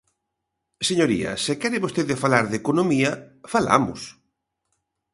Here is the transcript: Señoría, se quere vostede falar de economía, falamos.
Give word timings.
Señoría, 0.87 1.31
se 1.45 1.53
quere 1.61 1.83
vostede 1.85 2.21
falar 2.23 2.45
de 2.47 2.59
economía, 2.63 3.11
falamos. 3.53 4.01